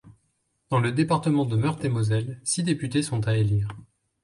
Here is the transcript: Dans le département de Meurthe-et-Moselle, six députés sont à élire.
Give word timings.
Dans 0.71 0.79
le 0.79 0.91
département 0.91 1.45
de 1.45 1.55
Meurthe-et-Moselle, 1.55 2.41
six 2.43 2.63
députés 2.63 3.03
sont 3.03 3.27
à 3.27 3.35
élire. 3.37 3.67